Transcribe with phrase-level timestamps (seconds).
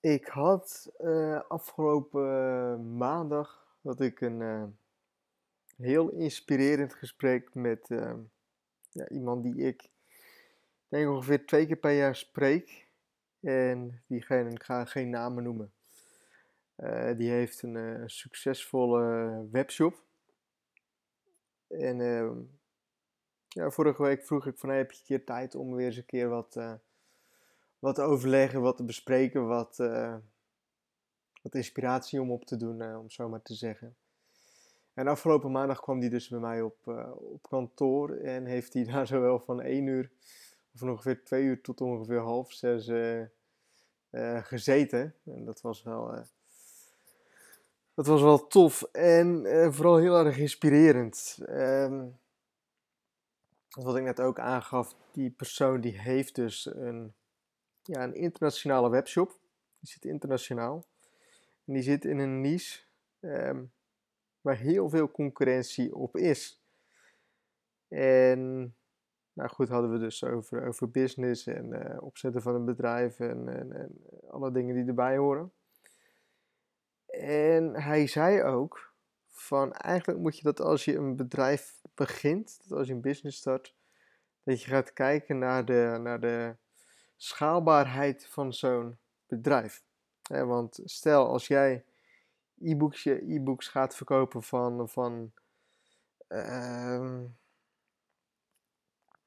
[0.00, 4.64] Ik had uh, afgelopen maandag had ik een uh,
[5.76, 8.14] heel inspirerend gesprek met uh,
[8.90, 9.90] ja, iemand die ik
[10.88, 12.88] denk ongeveer twee keer per jaar spreek.
[13.40, 15.72] En diegene, ik ga geen namen noemen.
[17.16, 20.02] die heeft een succesvolle webshop.
[21.68, 22.38] En ehm,
[23.48, 25.96] ja, vorige week vroeg ik van hey, heb je een keer tijd om weer eens
[25.96, 26.56] een keer wat
[27.80, 30.16] wat te overleggen, wat te bespreken, wat, uh,
[31.42, 33.96] wat inspiratie om op te doen, uh, om zo maar te zeggen.
[34.94, 38.84] En afgelopen maandag kwam hij dus bij mij op, uh, op kantoor en heeft hij
[38.92, 40.10] daar zowel van 1 uur
[40.74, 42.90] of ongeveer 2 uur tot ongeveer half 6
[44.42, 45.14] gezeten.
[45.24, 46.24] En dat was wel,
[47.94, 51.38] dat was wel tof en vooral heel erg inspirerend.
[51.48, 52.18] Um,
[53.70, 57.14] wat ik net ook aangaf, die persoon die heeft dus een
[57.82, 59.38] ja, een internationale webshop.
[59.78, 60.84] Die zit internationaal.
[61.64, 62.80] En die zit in een niche
[63.20, 63.64] ehm,
[64.40, 66.62] waar heel veel concurrentie op is.
[67.88, 68.74] En
[69.32, 73.48] nou goed, hadden we dus over, over business en uh, opzetten van een bedrijf en,
[73.48, 75.52] en, en, alle dingen die erbij horen.
[77.06, 78.92] En hij zei ook
[79.28, 83.38] van eigenlijk moet je dat als je een bedrijf begint, dat als je een business
[83.38, 83.74] start,
[84.42, 86.56] dat je gaat kijken naar de, naar de
[87.22, 89.82] schaalbaarheid van zo'n bedrijf.
[90.28, 91.84] want stel als jij
[92.60, 95.32] e-books, e-books gaat verkopen van, van
[96.28, 97.20] uh,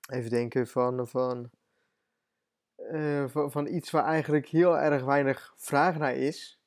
[0.09, 1.50] even denken van, van,
[3.27, 6.59] van, van, iets waar eigenlijk heel erg weinig vraag naar is,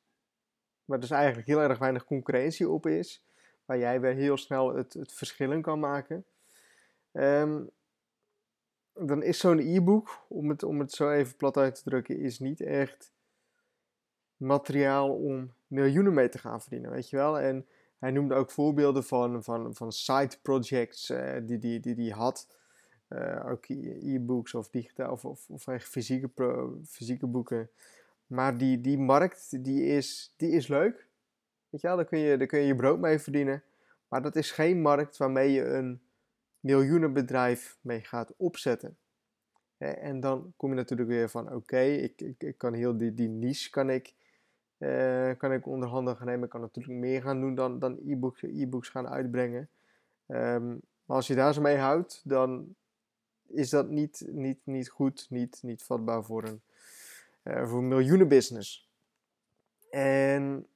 [0.84, 3.24] maar dus eigenlijk heel erg weinig concurrentie op is,
[3.64, 6.24] waar jij weer heel snel het, het verschil in kan maken.
[7.12, 7.70] Um,
[8.98, 12.38] dan is zo'n e-book, om het, om het zo even plat uit te drukken, is
[12.38, 13.12] niet echt
[14.36, 17.38] materiaal om miljoenen mee te gaan verdienen, weet je wel.
[17.38, 17.66] En
[17.98, 21.12] hij noemde ook voorbeelden van, van, van side projects
[21.42, 22.54] die, die, die die had.
[23.08, 26.30] Uh, ook e-books of digitaal of, of, of echt fysieke,
[26.86, 27.70] fysieke boeken.
[28.26, 31.06] Maar die, die markt die is, die is leuk.
[31.68, 33.62] Weet je wel, daar kun, je, daar kun je je brood mee verdienen.
[34.08, 36.00] Maar dat is geen markt waarmee je een
[36.66, 38.98] miljoenenbedrijf mee gaat opzetten.
[39.78, 43.28] En dan kom je natuurlijk weer van oké, ik, ik, ik, kan heel die, die
[43.28, 44.14] niche kan ik,
[44.78, 46.44] uh, kan ik onder handen gaan nemen.
[46.44, 49.68] Ik kan natuurlijk meer gaan doen dan, dan e-books, e-books gaan uitbrengen.
[50.26, 52.74] Um, maar als je daar zo mee houdt, dan
[53.46, 56.60] is dat niet, niet, niet goed, niet, niet vatbaar voor een,
[57.42, 58.90] uh, voor een miljoenenbusiness.
[59.90, 60.66] En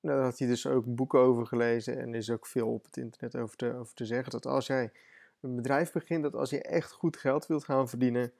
[0.00, 2.84] nou, daar had hij dus ook boeken over gelezen en er is ook veel op
[2.84, 4.32] het internet over te, over te zeggen.
[4.32, 4.92] Dat als jij
[5.40, 8.32] een bedrijf begint, dat als je echt goed geld wilt gaan verdienen,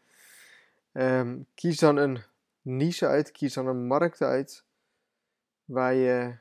[0.92, 2.18] um, kies dan een
[2.62, 4.64] niche uit, kies dan een markt uit
[5.64, 6.36] waar je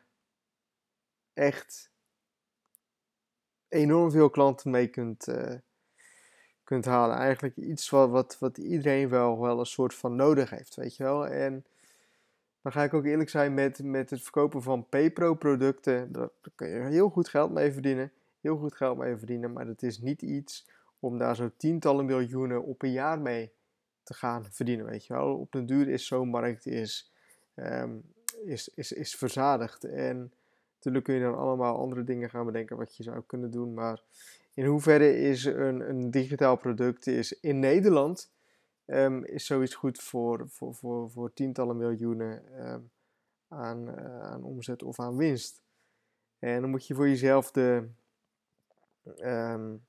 [1.33, 1.91] echt
[3.67, 5.55] enorm veel klanten mee kunt, uh,
[6.63, 7.17] kunt halen.
[7.17, 11.03] Eigenlijk iets wat, wat, wat iedereen wel, wel een soort van nodig heeft, weet je
[11.03, 11.27] wel.
[11.27, 11.65] En
[12.61, 16.11] dan ga ik ook eerlijk zijn met, met het verkopen van PayPro producten.
[16.11, 18.11] Daar, kun je heel goed geld mee verdienen.
[18.41, 19.53] Heel goed geld mee verdienen.
[19.53, 20.69] Maar dat is niet iets
[20.99, 23.51] om daar zo tientallen miljoenen op een jaar mee
[24.03, 24.85] te gaan verdienen.
[24.85, 25.35] Weet je wel.
[25.35, 27.11] Op den duur is zo'n markt is,
[27.55, 28.03] um,
[28.45, 29.83] is, is, is verzadigd.
[29.83, 30.33] En
[30.75, 33.73] natuurlijk kun je dan allemaal andere dingen gaan bedenken wat je zou kunnen doen.
[33.73, 34.01] Maar
[34.53, 38.31] in hoeverre is een, een digitaal product is in Nederland
[38.89, 42.91] um, is zoiets goed voor, voor, voor, voor tientallen miljoenen um,
[43.47, 45.61] aan, uh, aan omzet of aan winst.
[46.39, 47.89] En dan moet je voor jezelf de,
[49.21, 49.85] um,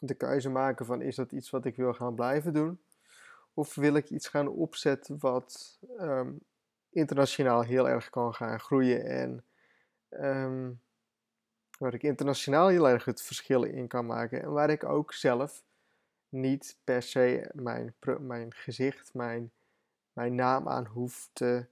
[0.00, 2.80] de keuze maken van is dat iets wat ik wil gaan blijven doen?
[3.54, 5.78] Of wil ik iets gaan opzetten wat
[6.90, 9.44] internationaal heel erg kan gaan groeien en
[11.78, 15.64] waar ik internationaal heel erg het verschil in kan maken en waar ik ook zelf
[16.32, 19.50] niet per se mijn, mijn gezicht, mijn,
[20.12, 21.66] mijn naam aan hoeft te,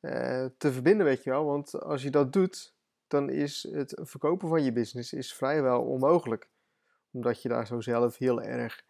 [0.00, 1.44] uh, te verbinden, weet je wel.
[1.44, 2.74] Want als je dat doet,
[3.06, 6.48] dan is het verkopen van je business is vrijwel onmogelijk.
[7.10, 8.84] Omdat je daar zo zelf heel erg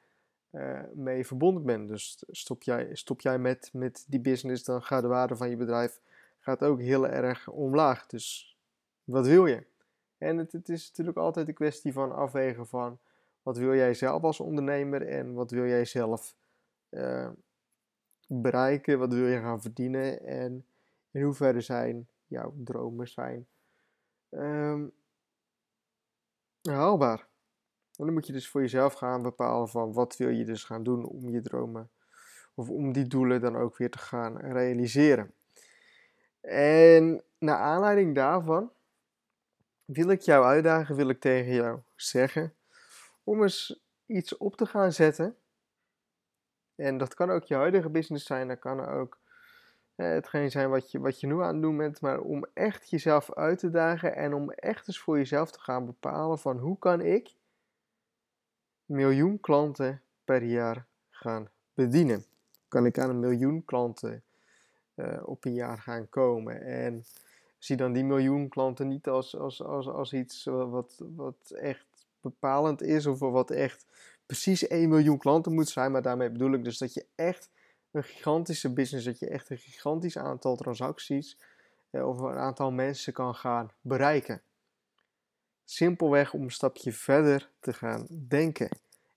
[0.51, 1.89] uh, mee verbonden bent.
[1.89, 5.57] Dus stop jij, stop jij met, met die business, dan gaat de waarde van je
[5.57, 6.01] bedrijf
[6.39, 8.07] gaat ook heel erg omlaag.
[8.07, 8.57] Dus
[9.05, 9.67] wat wil je?
[10.19, 12.99] En het, het is natuurlijk altijd een kwestie van afwegen van
[13.47, 16.35] wat wil jij zelf als ondernemer en wat wil jij zelf
[16.91, 17.29] uh,
[18.29, 18.99] bereiken?
[18.99, 20.21] Wat wil je gaan verdienen?
[20.21, 20.67] En
[21.11, 23.47] in hoeverre zijn jouw dromen zijn
[24.31, 24.93] um,
[26.63, 27.19] haalbaar?
[27.97, 30.83] En dan moet je dus voor jezelf gaan bepalen van wat wil je dus gaan
[30.83, 31.91] doen om je dromen,
[32.55, 35.35] of om die doelen dan ook weer te gaan realiseren.
[36.41, 38.73] En naar aanleiding daarvan
[39.85, 42.55] wil ik jou uitdagen, wil ik tegen jou zeggen,
[43.27, 45.37] om eens iets op te gaan zetten.
[46.75, 49.19] En dat kan ook je huidige business zijn, dat kan ook
[49.95, 52.91] eh, hetgeen zijn wat je, wat je nu aan het doen bent, maar om echt
[52.91, 56.79] jezelf uit te dagen en om echt eens voor jezelf te gaan bepalen van hoe
[56.79, 57.35] kan ik
[58.85, 62.25] miljoen klanten per jaar gaan bedienen.
[62.69, 64.23] Kan ik aan een miljoen klanten
[64.95, 66.61] uh, op een jaar gaan komen?
[66.63, 67.05] En
[67.59, 71.96] zie dan die miljoen klanten niet als, als, als, als iets wat, wat echt
[72.31, 73.87] bepalend is of wat echt
[74.27, 75.93] precies 1 miljoen klanten moet zijn.
[75.93, 77.51] Maar daarmee bedoel ik dus dat je echt
[77.91, 81.39] een gigantische business, dat je echt een gigantisch aantal transacties
[81.91, 84.43] eh, of een aantal mensen kan gaan bereiken.
[85.65, 88.69] Simpelweg om een stapje verder te gaan denken.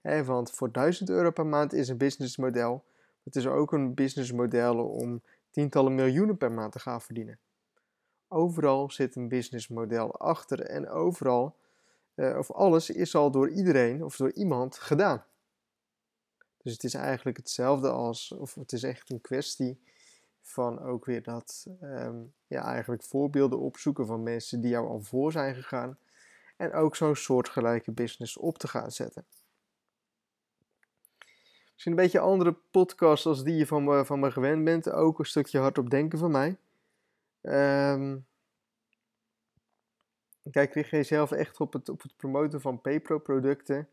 [0.02, 2.84] Eh, want voor 1000 euro per maand is een businessmodel.
[3.24, 5.22] Het is ook een businessmodel om
[5.52, 7.40] tientallen miljoenen per maand te gaan verdienen.
[8.28, 11.56] Overal zit een businessmodel achter en overal,
[12.20, 15.24] uh, of alles is al door iedereen of door iemand gedaan.
[16.58, 19.82] Dus het is eigenlijk hetzelfde als, of het is echt een kwestie
[20.42, 25.32] van ook weer dat, um, ja, eigenlijk voorbeelden opzoeken van mensen die jou al voor
[25.32, 25.98] zijn gegaan.
[26.58, 29.26] En ook zo'n soortgelijke business op te gaan zetten.
[31.74, 34.90] Misschien een beetje andere podcast als die je van me, van me gewend bent.
[34.90, 36.58] Ook een stukje hardop denken van mij.
[37.42, 38.28] Um,
[40.52, 43.88] kijk, richt je jezelf echt op het, op het promoten van PayPro-producten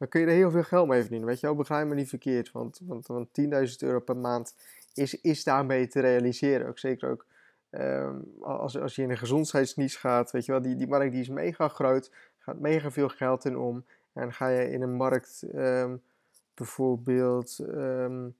[0.00, 1.28] dan kun je er heel veel geld mee verdienen.
[1.28, 2.52] Weet je wel, begrijp me niet verkeerd.
[2.52, 3.46] Want, want, want 10.000
[3.78, 4.54] euro per maand
[4.94, 6.68] is, is daarmee te realiseren.
[6.68, 7.26] Ook zeker ook
[7.70, 10.30] um, als, als je in een gezondheidsniche gaat.
[10.30, 12.12] Weet je wel, die, die markt die is mega groot.
[12.38, 13.84] Gaat mega veel geld in om.
[14.12, 16.02] En ga je in een markt um,
[16.54, 17.58] bijvoorbeeld.
[17.68, 18.34] Um,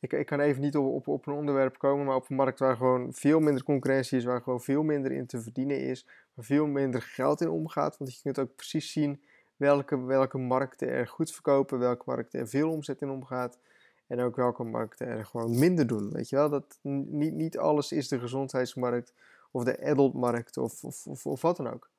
[0.00, 2.58] ik, ik kan even niet op, op, op een onderwerp komen, maar op een markt
[2.58, 6.06] waar gewoon veel minder concurrentie is, waar gewoon veel minder in te verdienen is,
[6.42, 7.98] veel minder geld in omgaat.
[7.98, 9.22] Want je kunt ook precies zien
[9.56, 13.58] welke, welke markten er goed verkopen, welke markten er veel omzet in omgaat.
[14.06, 16.10] En ook welke markten er gewoon minder doen.
[16.10, 19.14] Weet je wel, dat niet, niet alles is de gezondheidsmarkt
[19.50, 21.90] of de adultmarkt of, of, of, of wat dan ook.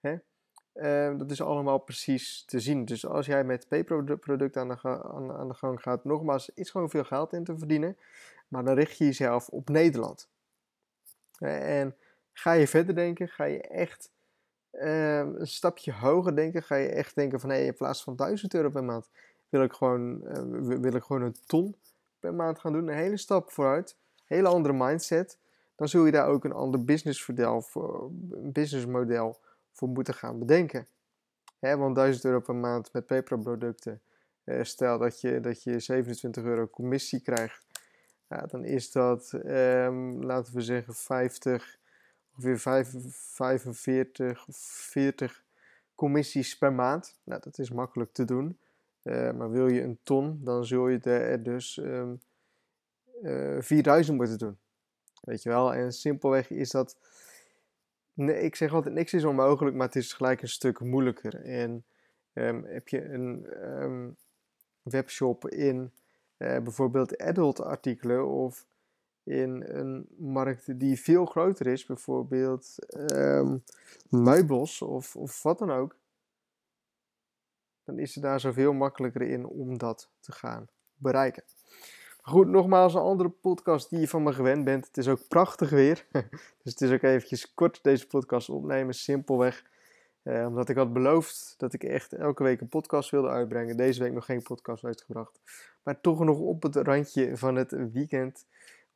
[0.00, 0.16] Hè?
[0.74, 2.84] Uh, dat is allemaal precies te zien.
[2.84, 6.90] Dus als jij met P-producten aan, de aan, aan de gang gaat, nogmaals, is gewoon
[6.90, 7.96] veel geld in te verdienen.
[8.48, 10.28] Maar dan richt je jezelf op Nederland.
[11.38, 11.96] En
[12.38, 14.10] ga je verder denken, ga je echt
[14.70, 18.54] Ehm, een stapje hoger denken, ga je echt denken van hé, in plaats van 1000
[18.54, 19.10] euro per maand
[19.48, 21.76] wil ik, gewoon, uh, wil ik gewoon een ton
[22.18, 22.88] per maand gaan doen.
[22.88, 25.38] Een hele stap vooruit, hele andere mindset.
[25.76, 28.08] Dan zul je daar ook een ander businessmodel voor,
[28.52, 29.40] businessmodel
[29.72, 30.86] voor moeten gaan bedenken.
[31.58, 34.00] Hè, want 1000 euro per maand met PayPal producten,
[34.44, 37.66] uh, stel dat je, dat je 27 euro commissie krijgt,
[38.28, 41.78] ja, dan is dat, um, laten we zeggen, 50
[42.38, 45.44] ongeveer 45 of 40
[45.94, 47.18] commissies per maand.
[47.24, 48.58] Nou, dat is makkelijk te doen.
[49.02, 52.20] Uh, maar wil je een ton, dan zul je er dus um,
[53.22, 54.58] uh, 4000 moeten doen.
[55.20, 55.74] Weet je wel?
[55.74, 56.98] En simpelweg is dat.
[58.14, 61.34] Nee, ik zeg altijd: niks is onmogelijk, maar het is gelijk een stuk moeilijker.
[61.44, 61.84] En
[62.32, 63.46] um, heb je een
[63.82, 64.16] um,
[64.82, 65.92] webshop in
[66.38, 68.66] uh, bijvoorbeeld adult artikelen of
[69.28, 72.74] in een markt die veel groter is, bijvoorbeeld
[73.10, 73.62] um,
[74.08, 75.96] meubels of, of wat dan ook,
[77.84, 81.42] dan is het daar zoveel makkelijker in om dat te gaan bereiken.
[82.22, 84.86] goed, nogmaals een andere podcast die je van me gewend bent.
[84.86, 86.06] Het is ook prachtig weer,
[86.62, 89.64] dus het is ook eventjes kort deze podcast opnemen, simpelweg.
[90.22, 93.76] Eh, omdat ik had beloofd dat ik echt elke week een podcast wilde uitbrengen.
[93.76, 95.40] Deze week nog geen podcast uitgebracht.
[95.82, 98.46] Maar toch nog op het randje van het weekend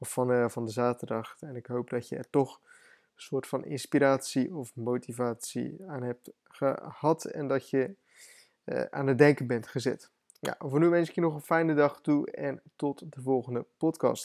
[0.02, 1.36] of van, uh, van de zaterdag.
[1.40, 2.60] En ik hoop dat je er toch
[3.14, 7.94] een soort van inspiratie of motivatie aan hebt gehad en dat je
[8.64, 10.10] uh, aan het denken bent gezet.
[10.40, 13.66] Ja, voor nu wens ik je nog een fijne dag toe en tot de volgende
[13.76, 14.20] podcast.